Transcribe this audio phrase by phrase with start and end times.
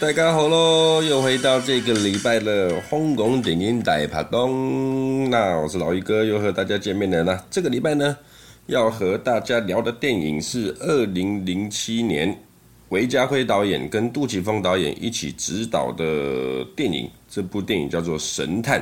[0.00, 1.02] 大家好喽！
[1.02, 7.24] 又回到这个礼拜的香港电影大拍档，那我是老于哥，又和大家见面了。
[7.24, 8.16] 那这个礼拜呢，
[8.66, 12.38] 要和大家聊的电影是二零零七年
[12.90, 17.10] 韦家辉导演跟杜琪峰导演一起执导的电影。
[17.28, 18.80] 这部电影叫做《神探》，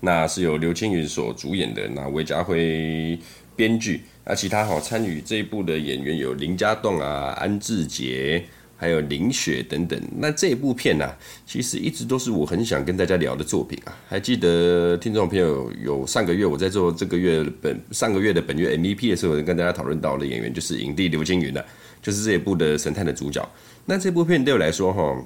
[0.00, 3.16] 那是由刘青云所主演的，那韦家辉
[3.54, 4.02] 编剧。
[4.24, 8.44] 那其他好参与这一部的演员有林家栋啊、安志杰。
[8.80, 11.04] 还有林雪等等，那这部片呢、
[11.44, 13.90] 其实一直都是我很想跟大家聊的作品啊。
[14.08, 21.64] 还记得听众朋友有上个月我在做这个月本上个月的本月 MVP 的时候，跟大家讨论到的演员就是影帝刘青云的，
[22.00, 23.46] 就是这一部的神探的主角。
[23.84, 25.24] 那这部片对我来说哈，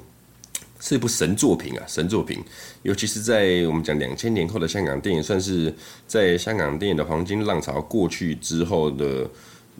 [0.80, 2.42] 是一部神作品啊，神作品。
[2.82, 5.70] 尤其是在我们讲两千年后的香港电影，算是
[6.06, 9.28] 在香港电影的黄金浪潮过去之后的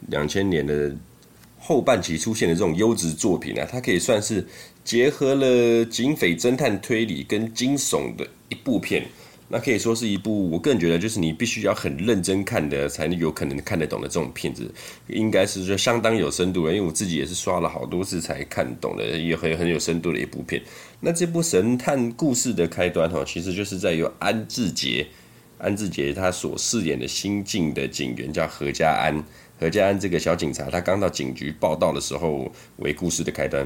[0.09, 0.95] 两千年的。
[1.65, 4.45] 后半期出现的这种优质作品啊，它可以算是
[4.83, 9.05] 结合了警匪侦探推理跟惊悚的一部片。
[9.49, 14.69] 那可以说是一部我个人觉得就是你必须要很认真看的，才能有可能看得懂的这种片子，
[15.07, 16.73] 应该是说相当有深度的。
[16.73, 20.61] 因为我自己也是刷了好多次才看懂的，也很很有深度的一部片。
[21.01, 25.07] 那这部神探故事的开端哈，其实就是在由安志杰，
[25.59, 29.23] 安志杰他所饰演的新晋的警员叫何家安。
[29.63, 33.65] 何家安这个小警察，他刚到警局报到的时候为故事的开端。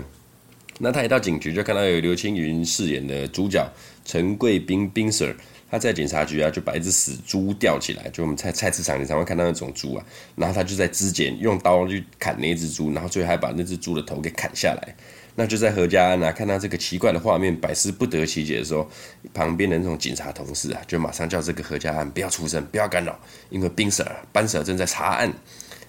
[0.79, 3.67] 那他一到警局就看到有刘青云饰演的主角
[4.05, 5.35] 陈贵斌斌 Sir，
[5.71, 14.95] 他在警察局啊就把一只死猪吊起来，就我们菜菜市场你常会看到那种猪啊，然后他就在肢解，用刀去砍那只猪，然后最后还把那只猪的头给砍下来。
[15.35, 18.87] 那就在何家安啊看到这个奇怪的画面，百思不得其解的时候，
[19.33, 23.19] 旁边的那种警察同事啊就马上叫这个何家安不要出声，不要干扰，
[23.49, 25.33] 因为斌 Sir、班 Sir 正在查案。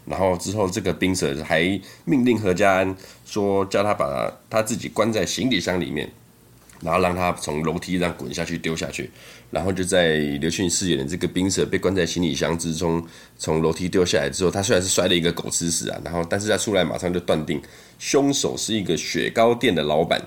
[0.09, 1.59] 然后之后，这个兵舍还
[2.05, 2.95] 命令何家安
[3.25, 6.09] 说，叫他把他自己关在行李箱里面，
[6.81, 9.11] 然后让他从楼梯上滚下去丢下去。
[9.51, 13.05] 然后就在刘迅饰演的这个兵舍被关在行李箱之中，
[13.37, 17.61] 从楼梯丢下来之后，他虽然是摔了一个狗吃屎啊，然后但是他出来马上就断定
[17.99, 20.21] 凶手是一个雪糕店的老板。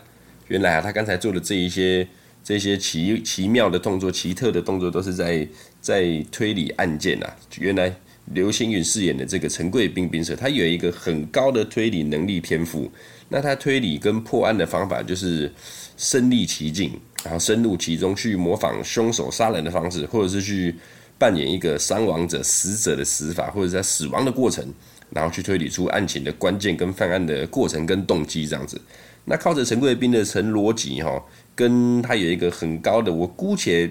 [0.48, 2.06] 原来啊，他刚才做的这一些
[2.44, 5.48] 这些奇奇妙的动作、奇特的动作，都是在
[5.80, 7.36] 在推理案件啊。
[7.58, 7.94] 原来。
[8.32, 12.90] 刘青云饰演的这个陈贵斌兵舍，他有一个很高的推理能力天赋。
[13.28, 15.52] 那他推理跟破案的方法就是
[15.96, 16.92] 身历其境，
[17.24, 20.74] 然后深入其中去模仿凶手杀人的方式，或者是去
[21.16, 24.64] 扮演一个伤亡者、死者的死法，或者在死亡的过程，
[25.10, 28.80] 然后去推理出案情的关键跟犯案的过程跟动机这样子。
[29.24, 31.22] 那靠着陈贵斌的陈逻辑哈，
[31.54, 33.88] 跟他有一个很高的，我姑且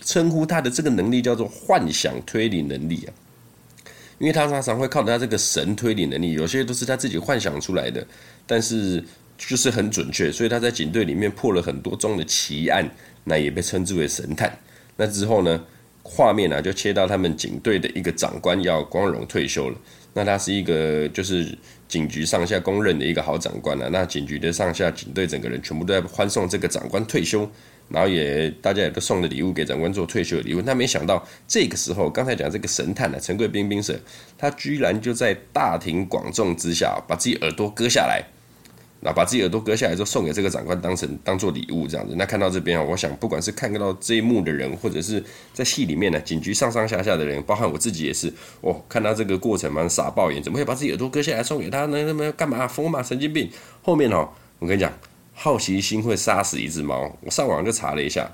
[0.00, 3.12] 称呼他的这个能力叫做幻想推理能力啊。
[4.20, 8.06] 因为他常常会靠他这个神推理能力，有些都是他自己幻想出来的，
[8.46, 9.02] 但是
[9.38, 12.86] 就是很准确，所以他在警队里面破了很多宗的奇案，
[13.24, 14.54] 那也被称之为神探。
[14.96, 15.64] 那之后呢，
[16.02, 19.78] 画面呢就切到他们警队的一个长官要光荣退休了，
[20.12, 21.56] 那他是一个就是
[21.88, 27.50] 警局上下公认的一个好长官了，那警局的上下警队整个人全部都在欢送这个长官退休。
[27.90, 33.98] 然后也大家也都送了礼物给长官做退休的礼物，那没想到这个时候，刚才讲这个神探呢，陈贵斌兵舍，
[34.38, 38.22] 他居然就在大庭广众之下把自己耳朵割下来，
[39.00, 42.14] 那把自己耳朵割下来之后送给这个长官当成当做礼物这样子。
[42.16, 52.04] 那看到这边啊，我想不管是看到这一幕的人，或者是在戏里面呢，警局上上下下的人，包含我自己也是，哦，看到这个过程蛮傻爆眼，怎么会把自己耳朵割下来送给他呢？
[52.04, 52.68] 那么干嘛？
[52.68, 53.02] 疯吗？
[53.02, 53.50] 神经病！
[53.82, 54.28] 后面哦，
[54.60, 54.92] 我跟你讲。
[55.42, 57.16] 好奇心会杀死一只猫。
[57.22, 58.30] 我上网就查了一下，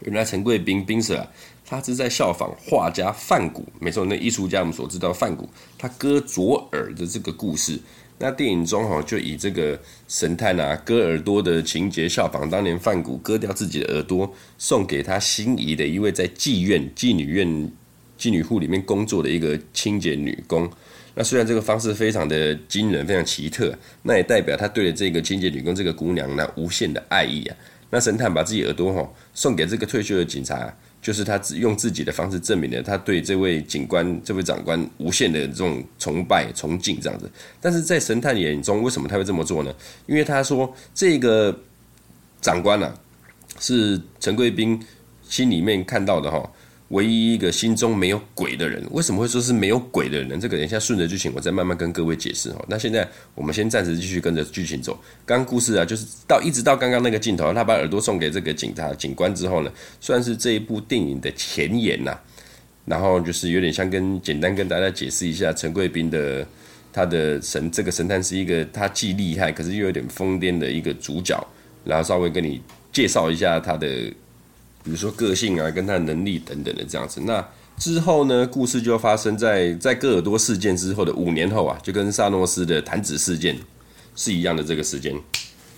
[0.00, 1.30] 原来陈贵斌兵舍啊，
[1.64, 5.48] 他是在效仿画家范谷，没错，那艺术家我们所知道范谷，
[5.78, 7.78] 他割左耳的这个故事。
[8.18, 17.70] 那电影中哈，就以这个神探啊割耳朵的情节，效仿当年范谷割掉自己的耳朵，送给他心仪的一位在妓院、妓女院、
[18.18, 20.68] 妓女户里面工作的一个清洁女工。
[21.14, 23.72] 那虽然这个方式非常的惊人，非常奇特，
[24.02, 27.56] 那也代表他对这个清洁女工这个姑娘呢无限的爱意啊。
[27.90, 37.30] 那神探把自己耳朵吼送给这个退休的警察，就是他只用自己的方式证明了他对这位警官、这位长官无限的这种崇拜、崇敬这样子。
[37.60, 39.72] 但是在神探眼中，为什么他会这么做呢？
[40.06, 41.56] 因为他说这个
[42.40, 42.92] 长官啊，
[43.60, 44.84] 是陈贵斌
[45.22, 46.50] 心里面看到的哈。
[46.88, 50.38] 唯一一个心中没有鬼的人，为什么会说是没有鬼的人呢？
[50.40, 52.64] 这个等一下顺着剧情，我再慢慢跟各位解释哈。
[52.68, 54.98] 那现在我们先暂时继续跟着剧情走。
[55.24, 62.16] 刚故事啊，就是到一直到刚刚那个镜头，他把耳朵送给这个警察警官之后呢，算是这一部电影的前言呐。
[62.84, 66.46] 然后就是有点像跟简单跟大家解释一下陈贵斌的
[66.92, 71.42] 他的神这个神探是一个他既厉害可是又有点疯癫的一个主角，
[71.82, 72.60] 然后稍微跟你
[72.92, 74.12] 介绍一下他的，
[74.84, 77.20] 比如说个性啊，跟他能力等等的这样子。
[77.22, 77.44] 那
[77.76, 83.58] 之后呢，故事就发生在在戈尔多事件之后的五年后啊，就跟萨诺斯的弹指事件
[84.14, 85.12] 是一样的这个时间。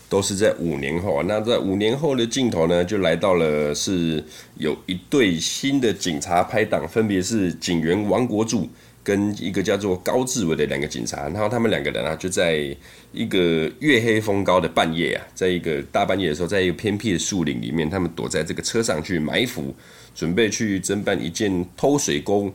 [0.08, 4.22] 都是在五年后啊，那在五年后的镜头呢，就来到了是
[4.56, 8.68] 有一对新的警察拍档，分别是警员王国柱
[9.06, 12.76] 跟一个叫做高志伟的两个警察，然后他们两个人啊，就在
[13.12, 19.72] 一个月黑风高的半夜啊，在一个大半夜的时候，在一个偏僻的树林里面，他们躲在这个车上去埋伏，
[20.12, 22.52] 准备去侦办一件偷水沟，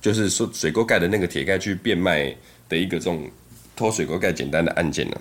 [0.00, 2.34] 就是说水沟盖的那个铁盖去变卖
[2.66, 3.30] 的一个这种
[3.76, 5.20] 偷水沟盖简单的案件呢、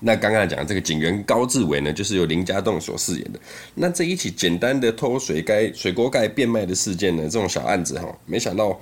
[0.00, 3.38] 那刚刚讲这个警员高志伟呢，就是由林家栋所饰演的。
[3.74, 8.80] 那这一起简单的偷水盖、水沟盖变卖的事件呢，这种小案子哈，没想到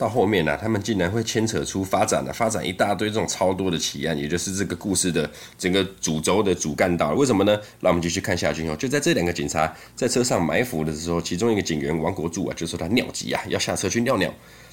[0.00, 7.10] 到后面呢、他们竟然会牵扯出发展了，发展一大堆这种超多的奇案，也就是这个故事的整个主轴的主干道。
[7.10, 7.60] 为什么呢？
[7.80, 8.74] 那我们继续看下去哦。
[8.76, 14.32] 就在这两个警察在车上埋伏的时候，其中一个警员王国柱啊，就说他尿急啊，要下车去尿尿。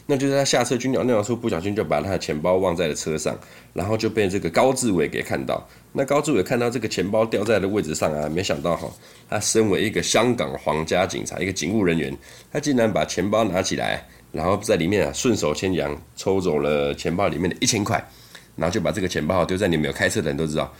[0.09, 3.38] 那就是他下车去尿尿的时候，不小心就把他的钱包忘在了车上，
[3.74, 5.62] 然后就被这个高志伟给看到。
[5.91, 8.89] 那高志伟看到这个钱包掉在了位置上啊，没想到哈，
[9.29, 12.18] 他身为一个香港皇家警察，一个警务人员，
[12.50, 14.07] 他竟然把钱包拿起来，
[14.38, 17.98] 然后在里面啊顺手牵羊抽走了钱包里面的一千块，
[18.56, 20.72] 然后就把这个钱包丢在你们有开车的人都知道，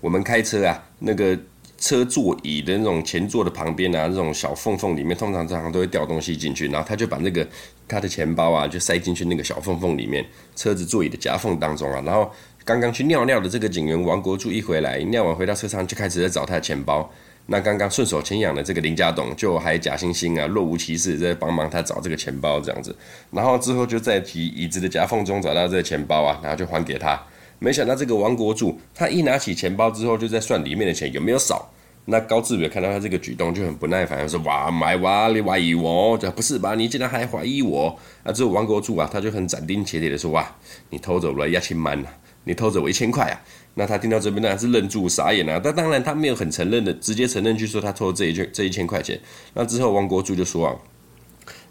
[0.00, 1.38] 我们开车啊那个。
[1.82, 7.48] 车座椅的那种前座的旁边啊，那种小缝缝里面，通常常常都会掉东西进去，然后他就把那个
[7.88, 10.22] 他的钱包啊，就塞进去那个小缝缝里面，
[10.54, 12.02] 车子座椅的夹缝当中啊。
[12.04, 12.30] 然后
[12.66, 17.10] 刚刚去尿尿的这个警员王国柱一回来，尿完回到车上就开始在找他的钱包。
[17.46, 22.94] 那刚刚顺手牵羊的这个林家栋就还假惺惺啊，若无其事在帮忙他找这个钱包这样子。
[23.32, 27.20] 然后之后就在椅椅子的夹缝中找到这个钱包啊，然后就还给他。
[27.58, 31.70] 没想到这个王国柱，他一拿起钱包之后，就在算里面的钱有没有少。
[32.06, 36.16] 那高志伟看到他这个举动就很不耐烦，说：“哇，买哇，你怀疑我？
[36.16, 36.74] 这不是吧？
[36.74, 37.94] 你竟然还怀疑我？”
[38.24, 40.50] 啊，之后王国柱啊，他就很斩钉截铁的说：“哇，
[40.88, 42.08] 你偷走了一千万呐，
[42.44, 43.40] 你偷走我一千块啊！”
[43.80, 45.58] 那他听到这边当然是愣住傻眼啊。
[45.64, 49.18] 但当然他没有很承认的，直接承认去说他偷了这一千这一千块钱。
[49.54, 50.76] 那之后王国柱就说啊。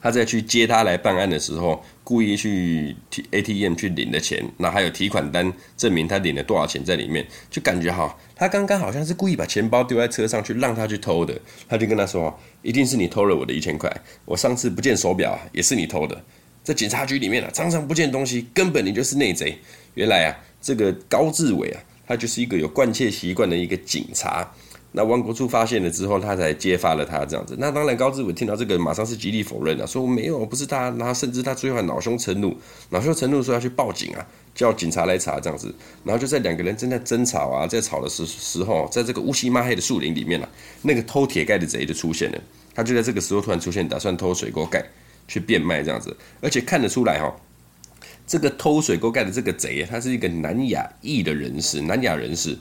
[0.02, 2.96] 他在去接他来办案的时候，故意去
[3.32, 11.38] ATM 去领的钱，那还有提款单证明他领了多少钱在里面，就感觉哈，他刚刚好像是故意把钱包丢在车上去让他去偷的。
[11.68, 12.34] 他就跟他说
[12.64, 16.24] ：“一定是你偷了我的一千块，我上次不见手表也是你偷的，
[16.64, 19.58] 在警察局里面啊，常常不见东西，根本你就是内贼。”
[19.96, 24.52] 原来啊，这个高志伟啊，他就是一个有惯窃习惯的一个警察。
[24.94, 27.56] 那王国柱发现了之后，他才揭发了他这样子。
[27.60, 30.90] 那当然，高志伟听到这个，马上是极力否认了，说没有，不是他。
[30.98, 32.58] 然后甚至他最后还恼羞成怒，
[32.90, 34.26] 恼羞成怒说要去报警啊，
[34.56, 35.72] 叫警察来查这样子。
[36.04, 40.50] 然后就在两个人正在争吵啊，在吵的时时候，在这个乌漆抹黑的树林里面啊，
[40.82, 42.42] 那个偷铁盖的贼就出现了。
[42.74, 44.84] 他就在这个时候突然出现，打算偷水锅盖
[45.28, 46.18] 去变卖这样子。
[46.42, 47.32] 而且看得出来哈，
[48.30, 52.56] 这个偷水沟盖的这个贼，他是一个南亚裔的人士，南亚人士。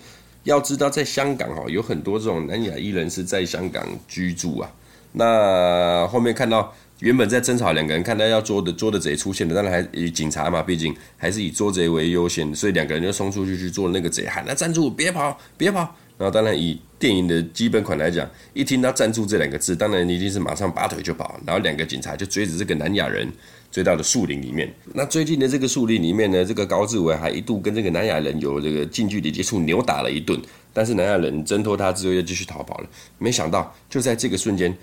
[0.44, 4.72] 要知道，在香港哈，有很多这种南亚裔人士在香港居住啊。
[5.12, 15.94] 那后面看到原本在争吵两个人，看到要捉的捉的贼出现了，当然还以警察嘛，毕竟还是以捉贼为优先，所以两个人就冲出去去捉那个贼，喊他站住，别跑，别跑。
[16.16, 21.38] 然后当然以电影的基本款来讲，一听到站住这两个字，当然一定是马上拔腿就跑。
[21.46, 23.30] 然后两个警察就追着这个南亚人。
[23.70, 30.40] 追到了树林里面，那最近的这个树林里面呢，这个高志伟还一度跟这个南亚人有这个近距离接触，扭打了一顿。
[30.72, 32.86] 但是南亚人挣脱他之后，又继续逃跑了。
[33.18, 34.74] 没想到就在这个瞬间，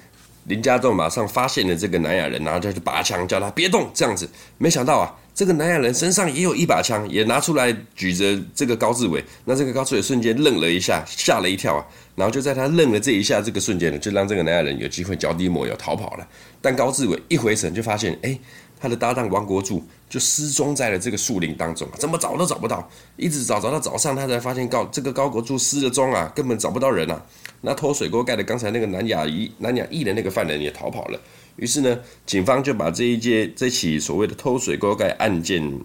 [0.44, 4.30] 林家栋马上发现了这个南亚人，然后就拔枪，叫他别动，这样子。
[4.60, 9.24] 没想到啊，这个南亚人身上也有一把枪，也拿出来举着这个高志伟。
[9.46, 11.86] 那这个高志伟瞬间愣了一下，吓了一跳啊。
[12.16, 16.28] 然后就在他愣了这一下这个瞬间呢，就让这个南亚人有机会脚底抹油逃跑了。
[16.62, 18.38] 但高志伟一回神就发现，哎。
[18.86, 22.88] 他的搭档王国柱就失踪在了这个树林当中，怎么找都找不到，
[23.18, 27.20] 一直找找到早上，他才发现高这个高国柱失了踪啊，根本找不到人啊。
[27.62, 31.20] 那偷水沟盖的刚才那个南亚裔南亚裔的那个犯人也逃跑了。
[31.56, 35.80] 于是呢，警方就把这一件这起所谓的偷水沟盖案件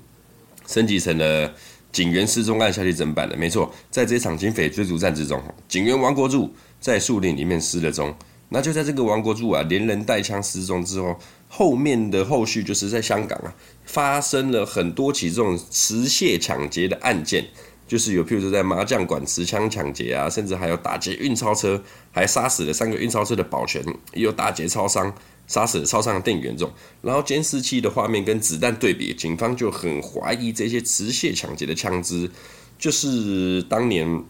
[0.66, 1.50] 升级成了
[1.90, 3.34] 警员失踪案下去侦办的。
[3.34, 8.14] 没错，在这场警匪追逐战之中，警员王国柱在树林里面失了踪。
[8.50, 11.16] 那就在这个王国柱啊连人带枪失踪之后。
[11.52, 13.52] 后面的后续就是在香港啊，
[13.84, 17.44] 发生了很多起这种持械抢劫的案件，
[17.88, 25.12] 就是有譬如说在麻将馆持枪抢劫啊，甚至还有打劫运钞车，还杀死了三个运钞车的保全，也有打劫超商，
[25.48, 32.30] 杀死了超商的店员这种，然后监视器的画面跟子弹对比，警方就很怀疑这些持械抢劫的枪支
[32.78, 34.24] 就是当年。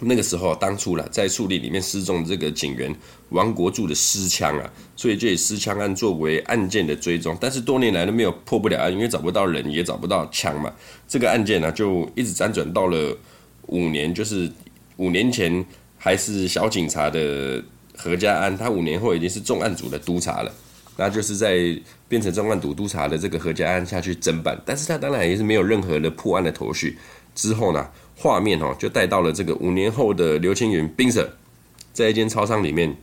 [0.00, 2.94] 那个时候，当初了在树林里面失踪的这个警员
[3.30, 10.70] 王国柱的私枪啊，所以就以私枪案作为案件的追踪，但是多年来都没有破不了案，因为找不到人，也找不到枪嘛。
[11.08, 13.16] 这个案件呢，就一直辗转到了
[13.68, 14.52] 五年，就是
[14.98, 15.64] 五年前
[15.96, 17.64] 还是小警察的
[17.96, 20.52] 何家安，他五年后已经是重案组的督察了，
[20.98, 21.74] 那就是在
[22.06, 26.98] 变成重案组督察的这个何家安下去侦办，但是他当然也是没有任何的破案的头绪。
[27.34, 27.86] 之后呢，
[28.18, 31.28] 画面哦就带到了这个五年后的刘青云冰 Sir，
[31.92, 32.96] 在一间超商里面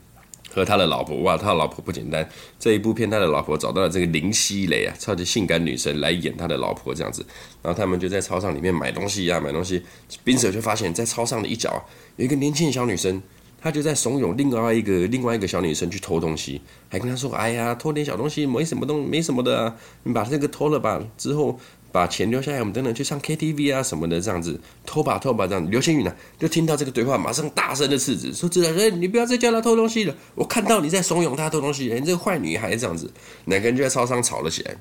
[0.50, 2.28] 和他的老婆哇，他的老婆不简单。
[2.60, 7.24] 这一部片他的老婆找到了这个林熙蕾啊，超级性感女神来演他的老婆这样子。
[7.62, 9.84] 然后他们就在超商里面买东西呀、啊，买东西。
[10.24, 13.22] 冰 Sir 就发现，在超商的一角有一个年轻小女生，
[13.62, 21.60] 她就在怂恿另外一个另外一个小女生去偷东西，还跟她说：“哎呀，偷点小东西没什么东没什么的啊，你把这个偷了吧。”之后。
[21.94, 25.72] 把钱留下来，我们等等去唱 KTV 啊什么的，这样子偷吧偷吧这样。
[25.72, 33.10] 刘星云呢，就听到这个对话，马上大声的斥责说：“这个人，你不要再叫他偷东西了，我看到你在怂恿他偷东西，你这个坏女孩这样子。”
[33.46, 34.76] 两个人就在超商吵了起来。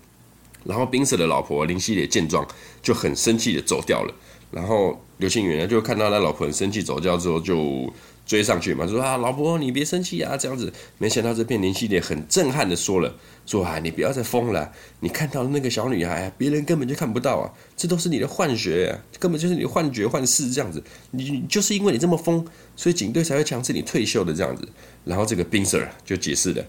[0.64, 2.46] 然后冰 Sir 的老婆林熙蕾见状
[2.82, 4.14] 就很生气的走掉了。
[4.50, 7.92] 然后刘星云呢，就看到他老婆很生气走掉之后就。
[8.24, 10.72] 追上去嘛，说啊，老婆，你别生气啊，这样子。
[10.96, 13.12] 没想到这片林熙蕾很震撼的说了，
[13.46, 20.82] 说啊，你不要再疯了，你看到的那个小女孩，别人根本就看不到啊，这都是你的幻觉啊，根本就是你幻觉幻视这样子。
[21.10, 22.44] 你就是因为你这么疯，
[22.76, 24.68] 所以警队才会强制你退休的这样子。
[25.04, 26.64] 然后这个冰 Sir 就解释了，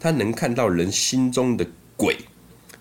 [0.00, 1.66] 他能看到人心中的
[1.96, 2.16] 鬼。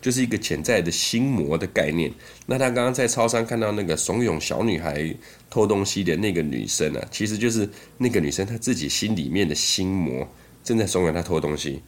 [0.02, 2.12] 就是一个潜在的心魔的概念。
[2.46, 5.16] 那他刚刚在超商看到那个怂恿小女孩
[5.50, 10.28] 偷东西的那个女生啊，其实就是那个女生她自己心里面的心魔
[10.62, 11.82] 正在怂恿她偷东西。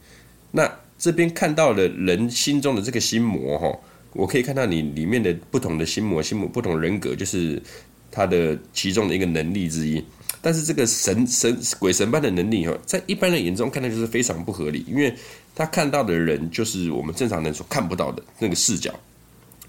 [0.50, 0.66] 那
[0.98, 3.78] 这边看到的人心中的这个心魔哈，
[4.12, 7.62] 我可以看到你里面的不同的心魔、心魔不同人格，就是
[8.10, 10.02] 他的其中的一个能力之一。
[10.40, 15.14] 但是这个神神鬼神般的能力哈，在一般人眼中看来就是非常不合理，因为。
[15.58, 18.94] 他看到的人就是我们正常人所看不到的那个视角，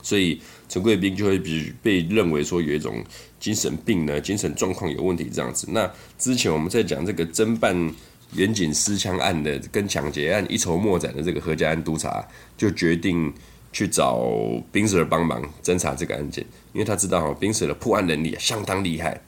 [0.02, 3.02] 所以陈贵宾就会被被认为说有一种
[3.40, 5.66] 精神病呢，精神状况有问题这样子。
[5.72, 7.74] 那之前我们在讲这个侦办
[8.34, 12.26] 严警失枪案的跟抢劫案一筹莫展的这个何家安督察，
[12.58, 13.34] 就决定
[13.72, 14.22] 去找
[14.72, 19.20] 冰水帮忙侦查这个案件，因为他知道哈冰水的破案能力相当厉害。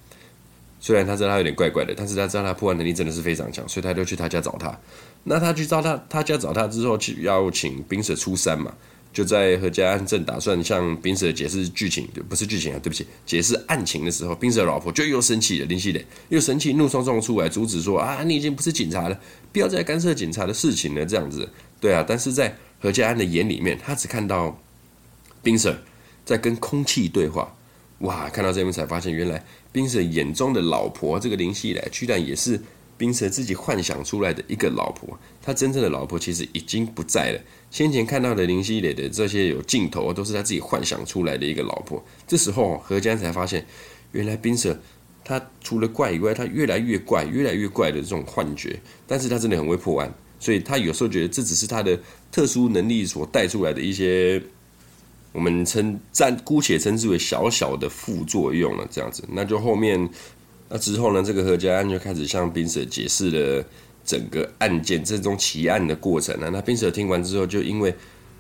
[0.82, 4.78] 虽然他知道他有点怪怪的，但是他知道他破案能力真的是非常强，所以他就去他家找他。
[5.26, 8.74] 那他去找他他家找他之后，去邀请冰水出山嘛，
[9.20, 19.20] 就在何家安正打算向冰婶解释剧情，不是剧情啊，对不起，解释案情的时候，冰 Sir 老婆就又生气了，林熙蕾又生气，怒冲冲出来阻止说啊，你已经不是警察了，
[19.52, 21.50] 不要再干涉警察的事情了，这样子，
[21.82, 22.06] 对啊。
[22.08, 24.58] 但是在何家安的眼里面，他只看到
[25.44, 25.78] 冰婶
[26.24, 27.54] 在跟空气对话。
[28.00, 28.30] 哇！
[28.30, 32.58] 看到这边才发现，原来冰婶眼中的老婆这个林熙蕾，居然也是
[33.00, 35.18] 冰蛇自己幻想出来的一个老婆。
[35.42, 37.40] 他真正的老婆其实已经不在了。
[37.72, 42.04] 先前看到的林熙蕾的这些有镜头，都是他自己幻想出来的一个老婆。
[42.28, 43.66] 这时候何家才发现，
[44.12, 44.78] 原来冰蛇
[45.24, 48.80] 他除了怪以外，他越来越怪，越来越怪的这种幻觉。
[49.08, 51.98] 但是他真的很会破案，所以他有时候觉得这只是他的
[52.32, 54.42] 特殊能力所带出来的一些。
[55.32, 60.10] 我们称暂姑且称之为小小的副作用了，这样子，那就后面
[60.70, 63.66] 那之后呢，这个何家安就开始向冰蛇解释了
[64.06, 66.50] 整个案件这种奇案的过程了。
[66.52, 67.94] 那冰 Sir 听完之后，就因为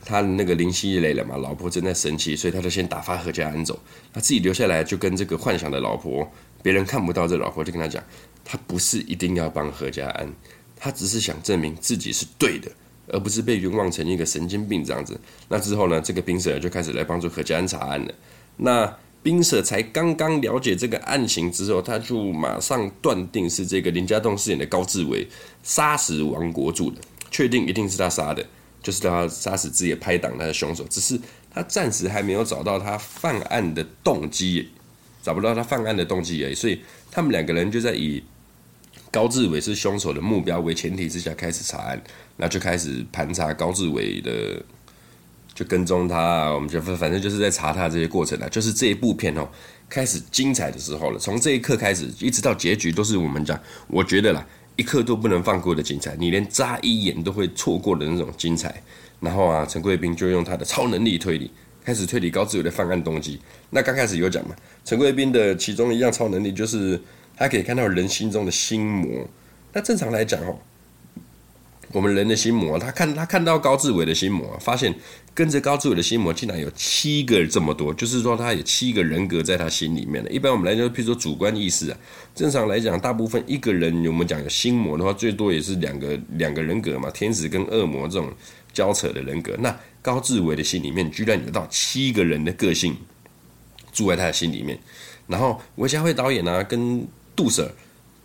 [0.06, 3.78] 他那个林熙蕾了嘛，老婆正在生气，所以他就先打发何家安走，
[4.14, 6.30] 他自己留下来就跟这个幻想的老婆，
[6.62, 8.04] 别人看不到这老婆，就跟他讲，
[8.46, 10.32] 他不是一定要帮何家安，
[10.76, 12.72] 他只是想证明自己是对的。
[13.12, 15.20] 而不是被冤枉成一个神经病这样子。
[15.48, 18.14] 那之后呢，这个冰蛇就开始来帮助何家安查案了。
[18.58, 25.28] 那冰舍才刚刚了解这个案情之后，他就马上断定是这个林家栋饰演的高志伟
[25.64, 28.46] 杀死王国柱的，确定一定是他杀的，
[28.82, 30.86] 就是他杀死自己拍档他的凶手。
[30.90, 31.20] 只是
[31.54, 34.70] 他暂时还没有找到他犯案的动机，
[35.22, 36.54] 找不到他犯案的动机而已。
[36.56, 38.24] 所以他们两个人就在以。
[39.12, 42.00] 高志伟是凶手的目标为前提之下开始查案，
[42.38, 44.64] 那就开始盘查高志伟的，
[45.60, 48.48] 就跟踪他，我们就反正就是在查他这些过程了。
[48.48, 49.46] 就是这一部片哦，
[49.90, 51.20] 开始精彩的时候了。
[51.20, 54.48] 从这一刻开始，一直到结局，都是我们讲，我觉得啦，
[54.78, 58.82] 一刻都不能放过的精彩，你连眨一眼都会错过的那种精彩。
[59.20, 61.52] 然后啊，陈贵宾就用他的超能力推理，
[61.84, 63.38] 开始推理高志伟的犯案动机。
[63.70, 66.98] 那刚开始有讲嘛，陈贵宾的其中一样超能力就是。
[67.42, 69.26] 他可以看到人心中的心魔。
[69.72, 70.60] 那正常来讲哦，
[71.92, 74.94] 我们人的心魔，他看他看到高志伟的心魔，发现
[75.34, 80.30] 跟着高志伟的心魔竟然有七个这么多，就是说他有七个人格在他心里面的。
[80.30, 81.98] 一般我们来讲，譬如说主观意识啊，
[82.36, 88.32] 正常来讲，大部分一个人我们讲有心魔的话，最多也是两个两个人格嘛，天使跟恶魔这种
[88.72, 89.56] 交扯的人格。
[89.58, 92.96] 那高志伟的心里面居然有到七个人的个性
[93.92, 94.78] 住在他的心里面，
[95.26, 97.72] 然后韦家辉导演呢、啊，跟杜 Sir。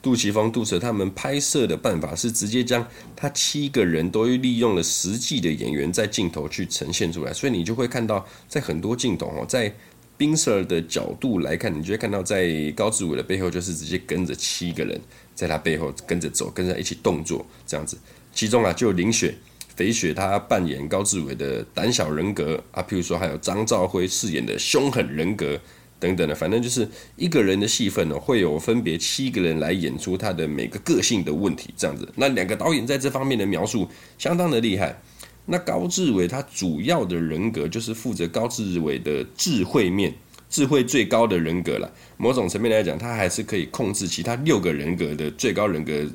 [0.04, 9.74] 杜琪峰、杜可他们拍摄的办法是直接将他七个人都利用了实际的演员在镜头去呈现出来，所以你就会看到在很多镜头哦，在
[10.18, 15.00] 宾 Sir 的角度来看，你就会看到在高志伟的背后就是直接跟着七个人
[15.34, 17.96] 在他背后跟着走，跟着一起动作这样子。
[18.34, 19.34] 其中啊，就林雪、
[19.74, 25.58] 肥雪他扮演高志伟的胆小人格啊，譬如说还有张兆辉饰演的凶狠人格。
[26.04, 32.06] 等等的，反正就是一个人的戏份呢，会有分别七个人来演出他的每个个性的问题，这样子。
[32.16, 35.00] 那两个导演在这方面的描述相当的厉害。
[35.46, 40.12] 那高志伟他主要的人格就是负责高志伟的智慧面，
[40.50, 41.90] 智慧最高的人格了。
[42.18, 46.06] 某种层面来讲，他还是可以控制其他六个人格的最高人格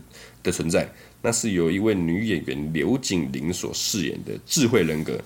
[0.44, 0.88] 的存在。
[1.24, 5.20] 那是由一位女演员刘景玲所饰演的智慧人格。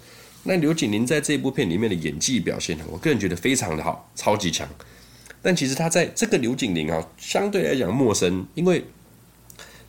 [0.43, 4.67] 那刘景玲在这部片里面的演技表现呢，我个人觉得非常的好，超级强。
[5.41, 8.83] 但其实他在这个刘景玲啊，相对来讲陌生，因为。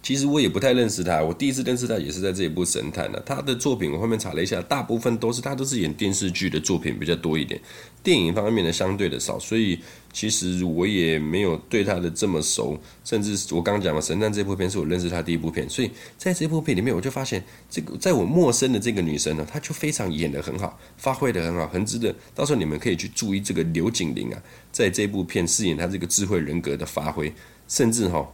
[0.05, 3.19] 其实我也不太认识他，我第一次认识他也是在这一部《神探》的。
[3.25, 7.59] 他的作品我后面查了一下，大部分都是他都是演电视剧的作品比较多一点，
[8.03, 9.79] 电影方面的相对的少，所以
[10.13, 12.79] 其实我也没有对他的这么熟。
[13.03, 22.15] 甚至我刚刚讲的《神探》这部片是我认识他第一部片，所以在这部片里面我就发现，这个在我陌生的这个女生呢，她就非常演得很好，发挥得很好，很值得。
[22.35, 27.33] 到时候你们可以去注意这个刘景玲啊，在这部片饰演她这个智慧人格的发挥，
[27.67, 28.31] 甚至哈。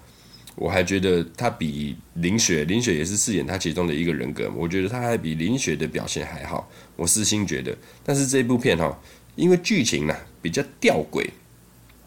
[0.61, 7.75] 我还觉得他比林雪，林雪也是饰演他其中的一个人格，我觉得他还比林雪的表现还好，我私心觉得。
[8.05, 9.01] 但是这部片哈，
[9.37, 11.27] 因为剧情呢比较吊诡，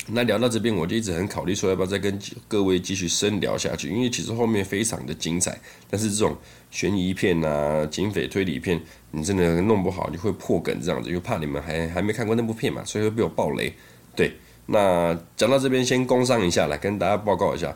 [0.10, 5.60] 那聊到这边我就一直很考虑说要不要再跟各位继续深聊下去，因为其实后面非常的精彩。
[5.90, 6.38] 但是这种
[6.70, 13.74] 悬疑片啊、警匪推理片，你真的弄不好你会破梗这样子，又怕你们还还没看过那部片嘛，所以会被我爆雷。
[14.16, 14.32] 对，
[14.68, 17.76] 那讲到这边先工商一下，来跟大家报告一下。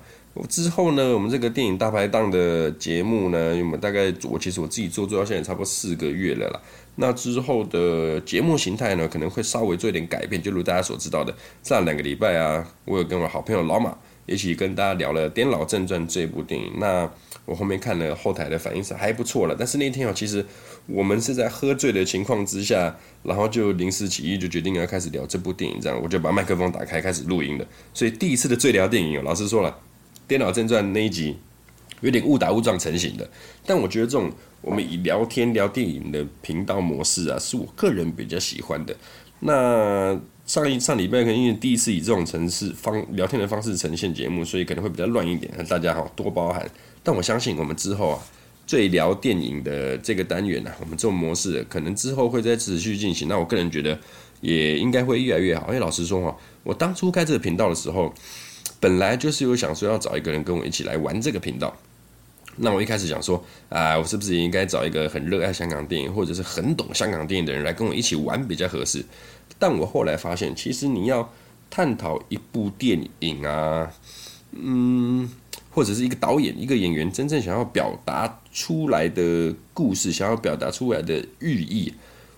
[0.50, 6.62] 之后呢，我们这个电影大排档的节目呢，我们大概我其实我自己做做到现在差不多四个月了啦。
[6.96, 16.74] 那之后的节目形态呢，可能会稍微做一点改变，就如大家所知道的，这两个礼拜啊，我有跟我好朋友老马一起跟大家聊了《颠老正传》这部电影。
[16.78, 17.10] 那
[17.46, 20.46] 我后面看了后台的反应是还不错了，但是那天哦，其实
[20.88, 27.66] 我们是在喝醉的情况之下，然后就临时起意就决定要开始聊这部电影，这样我就把麦克风打开开始录音了。
[27.94, 29.70] 所以第一次的醉聊电影，老实说了。
[30.28, 31.36] 《颠倒正传》那一集
[32.02, 33.28] 有点误打误撞成型的，
[33.66, 38.96] 但我觉得这种我们以聊天聊电影的频道模式啊，是我个人比较喜欢的。
[39.40, 46.70] 那上一上礼拜可能因为第一次以这种程式方聊天的方式呈现节目，所以可能会比较乱一点，大家好多包涵。
[47.02, 48.20] 但我相信我们之后啊，
[48.68, 53.28] 最聊电影的这个单元呢、啊，我们这种模式可能之后会再持续进行。
[53.28, 53.98] 那我个人觉得
[54.42, 55.68] 也应该会越来越好。
[55.68, 58.14] 因为老实说哈，我当初开这个频道的时候。
[58.80, 61.76] 本来就是有想说要找一个人跟我一起来玩这个频道，
[62.58, 69.06] 那我一开始想说，啊，我是不是也应该找一个很热爱香港电影或者是很懂香港电影的人来跟我一起玩比较合适？
[69.60, 71.32] 但我后来发现，其实你要
[71.70, 73.92] 探讨一部电影啊，
[74.52, 75.30] 嗯，
[75.72, 81.94] 或者是一个导演、一个演员真正想要表达出来的故事，想要表达出来的寓意。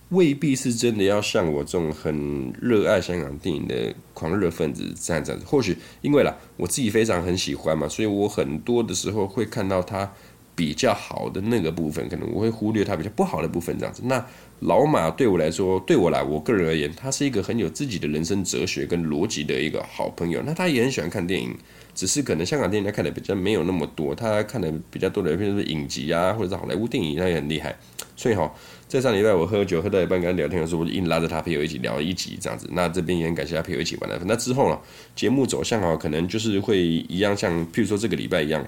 [0.09, 5.37] 未必是真的要像我这种很热爱香港电影的狂热分子这样子。
[5.45, 10.11] 或许因为啦，我自己非常很喜欢嘛，所以我很多的时候会看到他
[10.59, 14.01] 比较好的那个部分，可能我会忽略他比较不好的部分这样子。
[14.03, 14.21] 那
[14.59, 20.41] 老马对我来说，对我来我个人而言，他是一个很有自己的人生哲学跟逻辑的一个好朋友。
[20.45, 21.55] 那他也很喜欢看电影，
[21.95, 27.73] 只是可能香港电影他看的比较没有那么多，他看的比较多的，比如说影集啊，或者是好莱坞电影，他也很厉害。
[28.17, 28.51] 所以哈。
[28.89, 32.67] 在上礼拜我喝酒喝到一半跟他聊天的时候，我就硬拉着他陪我一起聊一集这样子。
[32.73, 34.19] 那这边也很感谢他陪我一起玩的。
[34.25, 34.79] 那之后呢，
[35.15, 38.65] 节目走向啊，可能就是会一样，像譬如说这个礼拜一样，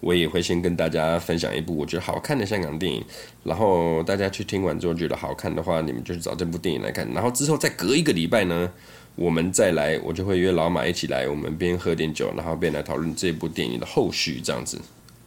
[0.00, 3.04] 我也会先跟大家分享一部我觉得好看的香港电影。
[3.44, 7.06] 然后大家去听完之后觉得好看的话，你们就去找这部电影来看。
[7.12, 8.70] 然后之后再隔一个礼拜呢，
[9.14, 14.80] 我们再来，我就会约老马一起来，我们边喝点酒，然后边来讨论这部电影的后续这样子。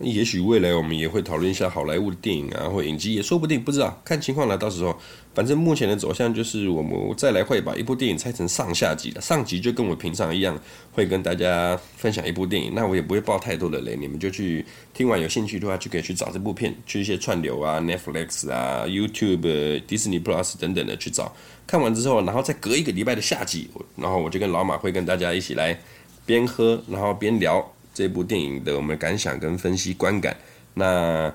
[0.03, 4.57] 也许未来我们也会讨论一下好莱坞的电影啊，或影集也说不定，不知道看情况了。
[4.57, 4.95] 到时候，
[5.33, 10.59] 反正目前的走向就是我们再来会把一部电影拆成上下集的，上集就跟我平常一样，
[10.91, 12.73] 会跟大家分享一部电影。
[12.75, 21.33] 那我也不会爆太多的雷，你们就去听完有兴趣的话，就可以去找这部片，去一些串流啊、Netflix 啊、YouTube、Disney Plus 等等的去找。
[21.65, 25.79] 看完之后，然后再隔一个礼拜的下集，然后我就跟老马会跟大家一起来
[26.25, 27.71] 边喝，然后边聊。
[27.93, 30.35] 这部电影的我们的感想跟分析观感，
[30.73, 31.33] 那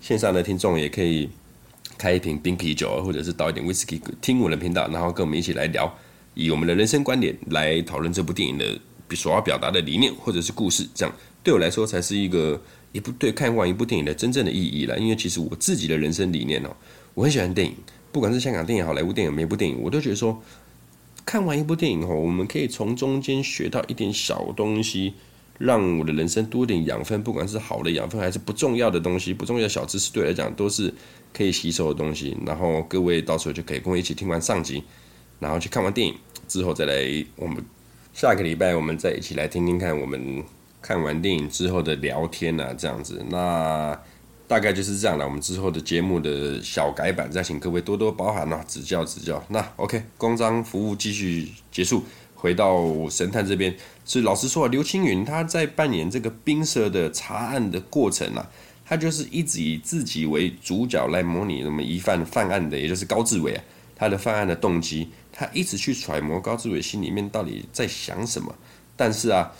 [0.00, 1.28] 线上的听众也可以
[1.96, 5.92] 开一瓶冰啤酒，或者是倒一点威士忌，听我的频道，然后跟我们一起来聊，
[6.34, 8.78] 以我们的人生观点来讨论这部电影的
[9.14, 12.60] 所要表达的理念或者是故事，这样对我来说才是一个
[12.92, 14.98] 一部对看完一部电影的真正的意义了。
[14.98, 16.74] 因为其实我自己的人生理念哦，
[17.14, 17.74] 我很喜欢电影，
[18.10, 20.42] 不管是香港电影、好莱坞电影，每部电影我都觉得说，
[21.24, 25.14] 看完一部电影后，我们可以从中间学到一点小东西。
[25.60, 30.92] 让我的人生多点养分，不管是好的养分还是不重要的东西，不重要的小知识，对我来讲都是
[31.34, 32.34] 可以吸收的东西。
[32.46, 34.82] 然后各位到时候就可以跟我一起听完上集，
[35.38, 36.14] 然后去看完电影
[36.48, 36.94] 之后再来，
[37.36, 37.62] 我们
[38.14, 40.42] 下个礼拜我们再一起来听听看我们
[40.80, 43.22] 看完电影之后的聊天啊，这样子。
[43.28, 43.94] 那
[44.48, 45.26] 大概就是这样了。
[45.26, 49.44] 我们之后的节目的小改版，再请各位多多包涵啊，指教指教。
[49.48, 52.02] 那 OK，公章服务继续结束。
[52.40, 58.50] 回到神探这边，所以老实说啊，刘青云他在扮演这个冰蛇的查案的过程啊，
[58.82, 63.62] 他就是一直以自己为主角来模拟那么疑犯犯案的，也就是高志伟啊，
[63.94, 68.54] 他的犯案的动机，他一直去揣摩高志伟心里面到底在想什么。
[68.96, 69.52] 但是啊，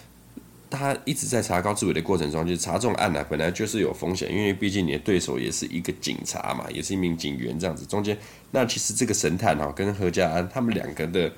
[0.71, 8.17] 他一直在查高志伟的过程中，就是查这种案呢、啊，本来就是有风险，因为毕竟你的对手也是一个警察嘛，也是一名警员这样子，中间
[8.53, 11.31] 那其实这个神探啊，跟何家安他们两个的。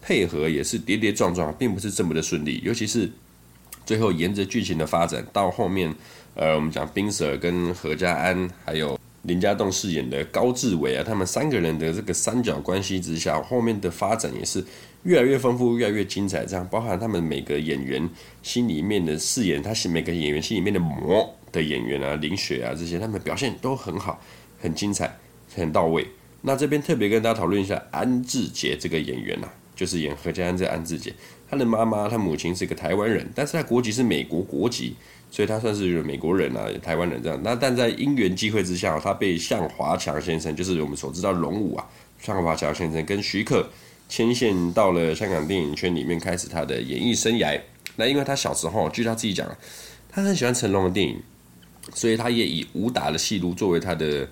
[0.00, 2.60] 配合也是跌跌撞撞，并不是这么的顺利。
[2.64, 3.10] 尤其是
[3.84, 5.94] 最后沿着剧情的发展，到后面，
[6.34, 14.64] 呃，我们讲冰蛇跟何家安，还有林家栋饰演的高志伟啊，他们三个人的这个三角关系之下，后面的发展也是
[15.02, 16.46] 越来越丰富，越来越精彩。
[16.46, 18.08] 这样，包含他们每个演员
[18.42, 24.22] 心里面的饰演，他是每个演员心里面的魔的演员啊，林雪啊这些，他们表现都很好，
[24.60, 25.18] 很精彩，
[25.54, 26.06] 很到位。
[26.42, 29.52] 那这边特别跟大家讨论一下安志杰这个演员啊。
[29.78, 31.14] 就是演何家安这安志杰，
[31.48, 34.96] 他的妈妈，他母亲是一个台湾人，但是他国籍是美国国籍，
[35.30, 37.40] 所以他算是美国人啊，台湾人这样。
[37.44, 41.86] 那但在因缘际会之下，他被向华强先生，就是我们所知道龙五啊，
[42.18, 43.64] 向华强先生跟徐克
[44.08, 47.60] 牵线到了香港电影圈里面，开始他的演艺生涯。
[47.94, 49.48] 那因为他小时候，据他自己讲，
[50.10, 51.16] 他很喜欢成龙的电影，
[51.94, 54.28] 所以他也以武打的戏路作为他的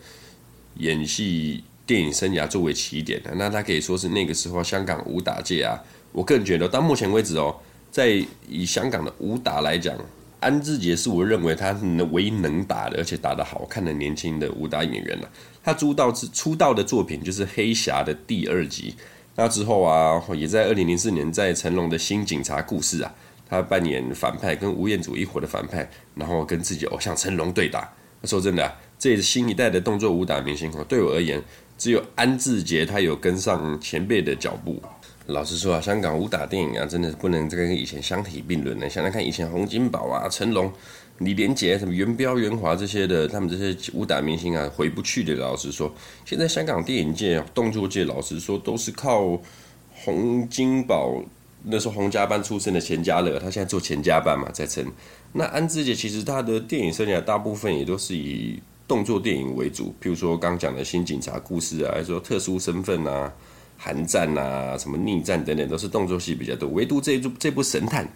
[0.79, 1.63] 演戏。
[1.87, 5.81] 电影生涯作为起点的，那他可以说是那个时候香港武打界啊。
[6.12, 7.55] 我个人觉得，到目前为止哦，
[7.90, 9.94] 在以香港的武打来讲，
[10.40, 15.31] 安志杰是我认为他是唯一能打的，而且打得好看的年轻的武打演员了。
[15.62, 18.94] 他出道之出道的作品就是《黑侠》的第二集，
[19.35, 23.14] 那之后啊，也在二零零四年在成龙的新警察故事啊，
[23.49, 27.92] 他扮演反派，跟吴彦祖一伙的反派，然后跟自己偶像成龙对打。
[28.25, 31.40] 说真的，这也是新一代的动作武打明星哦，对我而言。
[31.79, 34.81] 只有安志杰他有跟上前辈的脚步。
[35.27, 38.89] 老实说啊，香港武打电影啊，真的是不能再跟以前相提并论的。
[38.89, 40.73] 想想看，以前洪金宝啊、成龙、
[41.19, 45.35] 李连杰、什么元彪、元华这些的，他们这些武打明星啊，回不去的。
[45.35, 45.93] 老实说，
[46.25, 49.37] 现在香港电影界、动作界，老实说都是靠
[49.93, 51.21] 洪金宝
[51.65, 54.87] 那时候洪家班出身的钱嘉乐，他现在做钱家班嘛，在撑。
[55.33, 58.61] 那安志杰其实他的电影生涯大部分也都是以。
[58.88, 63.33] 动作电影为主，譬如说刚讲的新警察故事啊，还是说特殊身份啊、
[63.77, 66.68] 寒战啊、什么逆战等等，都是动作戏比较多。
[66.70, 68.09] 唯独这部这部神探，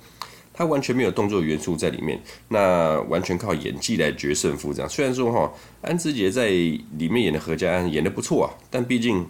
[0.52, 4.72] 他完全没有动作元素在里面，那完全靠演技来决胜负。
[4.72, 5.52] 这样虽然说哈，
[5.82, 9.26] 安志杰在里面演的何家安演得不错啊，但毕竟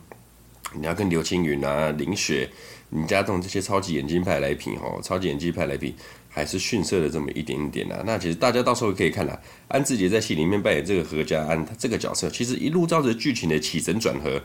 [0.74, 2.48] 你要跟刘青云啊、林雪、
[2.90, 5.94] 林家栋这些超级演技派来比哈，超级演技派来比。
[6.30, 8.02] 还是逊色了这么一点点啊。
[8.06, 9.38] 那其实大家到时候可以看啦，
[9.68, 14.40] 安志杰在戏里面扮演这个何家安，他这个角色其实一路照着剧情的起承转合，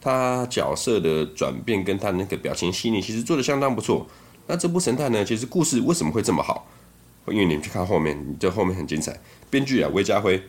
[0.00, 4.06] 他角色的转变跟他那个表情细腻，其实做得相当不错。
[4.46, 6.66] 那这部神探呢，其实故事为什么会这么好？
[7.28, 9.18] 因为你们去看后面，你这后面很精彩。
[9.50, 10.40] 编剧啊，韦家辉，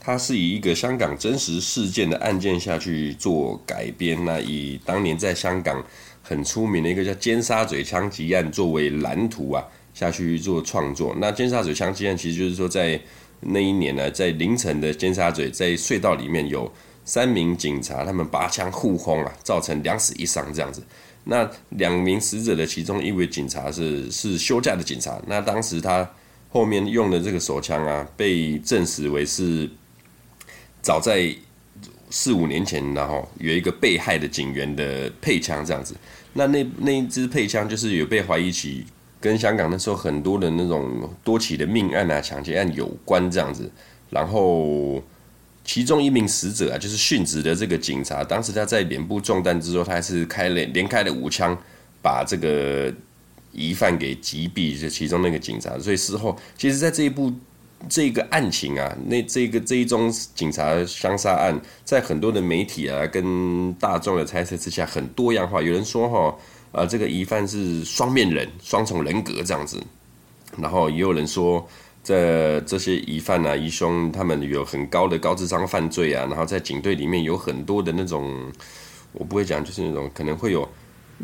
[0.00, 5.80] 他是以一个香港真实事件的案件下去做改编，那以当年在香港
[6.20, 9.64] 很出名的一个叫尖沙咀枪击案作为蓝图啊。
[9.98, 13.00] 下去做创作，那尖沙咀枪击案其实就是说，在
[13.40, 16.72] 那一年呢，在凌晨的尖沙咀，在隧道里面有
[17.04, 20.80] 三名警察，他们拔枪互轰啊，造成两死一伤这样子。
[21.24, 26.08] 那两名死者的其中一位警察是是休假的警察，那当时他
[26.48, 29.68] 后面用的这个手枪啊，被证实为是
[30.80, 31.34] 早在
[32.08, 35.96] 四五年前，然后有一个被害的警员的配枪这样子。
[36.34, 38.86] 那那那一支配枪就是有被怀疑起
[39.20, 43.70] 跟香港那时候很多的那种多起的命案啊、抢劫案有关这样子。
[44.10, 45.02] 然后
[45.64, 51.56] 其中一名死者啊，就是殉职的这个警察，当时他在脸部中弹之后，他还是开了连开了五枪，
[52.02, 52.92] 把这个。
[53.50, 57.32] 疑犯给击毙，就其中那个警察，所以事后其实，在这一部
[57.88, 65.62] 这个案情啊，那这个这一宗警察相杀案，在很多的媒体啊跟大众的猜测之下，很多样化。
[65.62, 66.36] 有人说哈，
[66.72, 69.82] 啊，这个疑犯是双面人、双重人格这样子，
[70.56, 71.66] 然后也有人说，
[72.04, 78.52] 这这些疑犯啊、疑凶，他们有很高的高智商犯罪啊，然后在警队里面有很多的那种，
[79.12, 80.68] 我不会讲，就是那种可能会有。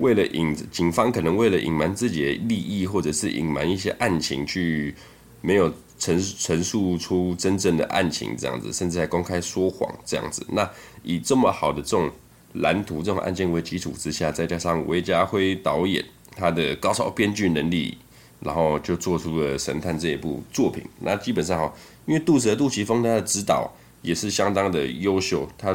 [0.01, 4.93] 为了隐，警方可能为了隐瞒自己的利益，或者是隐瞒一些案情，去
[5.41, 10.45] 没有陈陈述出真正的案情，这样子，甚至还公开说谎这样子。
[10.49, 10.69] 那
[11.05, 12.11] 以这么好的这种
[12.55, 16.05] 蓝图、这种案件为基础之下，再加上韦家辉导演
[16.37, 17.97] 他的高超编剧能力，
[18.41, 20.83] 然后就做出了《神探》这一部作品。
[21.01, 21.75] 那基本上哈，
[22.07, 25.73] 因为杜蛇杜琪峰他的指导也是相当的优秀，他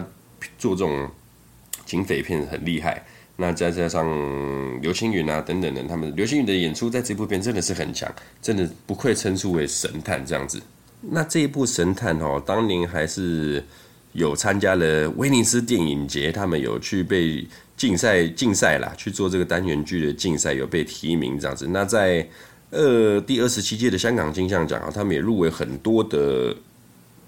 [0.58, 1.10] 做这种
[1.86, 3.04] 警匪片很厉害。
[3.36, 10.62] 那再加上刘青云啊等等的，他们刘青云的演出在这部片真的是很强，真的不愧称之为神探这样子。
[11.02, 13.66] 那这一部神探哦，当年还是
[14.14, 21.68] 有参加了威尼斯电影节，他们有去被竞赛竞赛啦，去做这个单元剧的竞赛，有被提名这样子。
[21.68, 22.28] 那在
[22.72, 26.56] 呃第二十七届的香港金像奖啊，他们也入围很多的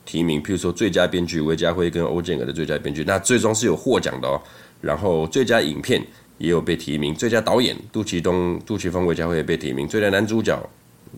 [0.05, 4.41] 提名，譬如说最佳编剧韦家辉跟欧建尔的最佳编剧，那最终是有获奖的哦。
[4.81, 6.03] 然后最佳影片
[6.39, 10.59] 也有被提名，最佳导演杜琪东、杜琪峰、韦家辉也被提名，最佳男主角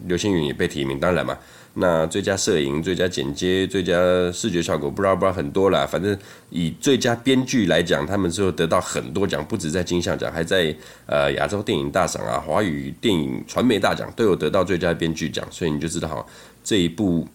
[0.08, 1.00] 刘青云也被提名。
[1.00, 1.38] 当然嘛，
[1.76, 3.94] 那最佳摄影、最佳剪接、最佳
[4.32, 5.86] 视觉效果，不知道不知道很多啦。
[5.86, 6.18] 反正
[6.50, 15.46] 以最佳编剧来讲，他们最后得到很多奖，不止在金像奖，还在呃亚洲电影大赏啊、华语电影传媒大奖都有得到最佳编剧奖。
[15.50, 16.26] 所以你就知道哈，
[16.64, 17.28] 这一部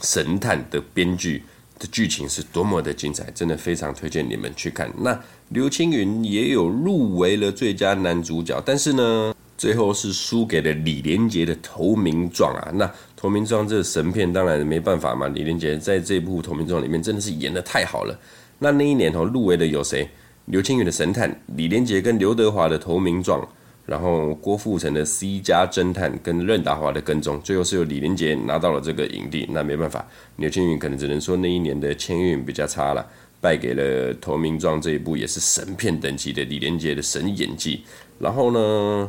[0.00, 1.42] 神探的编剧
[1.78, 4.92] 的剧情是多么的精彩，真的非常推荐你们去看。
[4.98, 5.18] 那。
[5.48, 12.70] 刘青云也有入围了最佳男主角，但是呢，最后是输给了李连杰的《投名状》啊。
[12.76, 12.86] 那
[13.22, 18.18] 《投名状》这个神片当然没办法嘛，李连杰在这部《投名状》里面真的是演得太好了。
[18.58, 20.08] 那那一年哦，入围的有谁？
[20.46, 23.40] 刘青云的《神探》，李连杰跟刘德华的《投名状》，
[23.86, 29.46] 然后郭富城的《C 加侦探》跟任达华的《跟踪》，最后是由李连杰拿到了这个影帝。
[29.52, 30.04] 那没办法，
[30.38, 33.06] 刘青云可能只能说那一年的签运比较差了。
[33.40, 37.84] 败给了《投名状》这一部也是神片等级的李连杰的神演技。
[38.18, 39.08] 然后呢，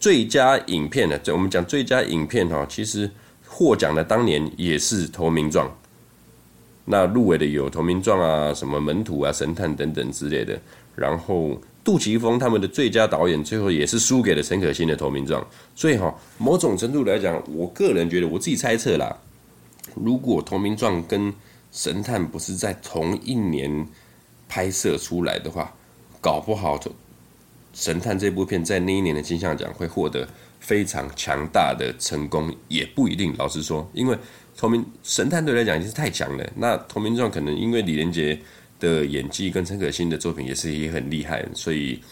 [0.00, 3.08] 最佳影片呢，我们讲最佳影片哈，其实
[3.46, 5.68] 获奖的当年也是《投名状》。
[6.84, 10.60] 那入围的有《投名状》啊，什么《门徒》啊、《神探》等等之类的。
[10.94, 15.42] 然后杜琪峰他们的最佳导演最后也是输给了陈可辛的《投名状》。
[15.74, 19.16] 所以哈，某种程度来讲，我个人觉得，我自己猜测啦，
[19.94, 21.32] 如果《投名状》跟
[21.72, 23.86] 神探不是在同一年
[24.48, 25.74] 拍摄出来的话，
[26.20, 26.80] 搞不好
[27.74, 30.26] 神探这部片在那一年的金像奖会获得
[30.66, 33.32] 非常强大的成功，也不一定。
[33.38, 34.18] 老实说，因为
[34.56, 36.52] 投名神探对来讲已经是太强了。
[36.56, 38.36] 那投名状可能因为李连杰
[38.80, 42.02] 的演技跟陈可辛的作品也是也很厉害，所以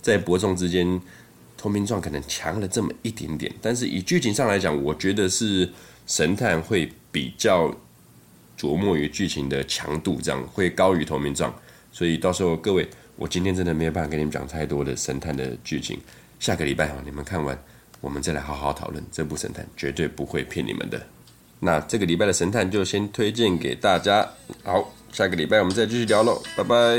[0.00, 1.00] 在伯仲之间，
[1.56, 3.52] 投名状可能强了这么一点点。
[3.60, 5.68] 但是以剧情上来讲，我觉得是
[6.06, 7.74] 神探会比较。
[8.58, 11.52] 琢磨于剧情的强度，这样会高于《投名状》，
[11.92, 16.00] 所以到时候各位，我今天真的没有办法跟你们讲太多的神探的剧情。
[16.40, 17.54] 下个礼拜哈，你们看完，
[18.06, 21.04] 我们再来好好讨论这部神探，绝对不会骗你们的。
[21.58, 24.24] 那这个礼拜的神探就先推荐给大家，
[24.62, 26.96] 好，下个礼拜我们再继续聊喽，拜拜。